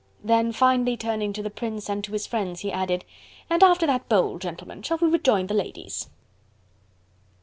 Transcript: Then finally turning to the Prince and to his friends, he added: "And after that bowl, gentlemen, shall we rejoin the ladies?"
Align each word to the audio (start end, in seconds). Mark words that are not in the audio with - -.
Then 0.23 0.51
finally 0.51 0.97
turning 0.97 1.31
to 1.33 1.43
the 1.43 1.51
Prince 1.51 1.87
and 1.87 2.03
to 2.03 2.13
his 2.13 2.25
friends, 2.25 2.61
he 2.61 2.71
added: 2.71 3.05
"And 3.51 3.61
after 3.61 3.85
that 3.85 4.09
bowl, 4.09 4.39
gentlemen, 4.39 4.81
shall 4.81 4.97
we 4.97 5.07
rejoin 5.07 5.45
the 5.45 5.53
ladies?" 5.53 6.09